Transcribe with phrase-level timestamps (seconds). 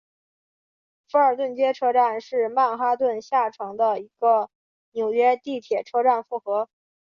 [1.07, 4.49] 福尔顿街车站是曼哈顿下城的一个
[4.93, 6.69] 纽约地铁车站复合。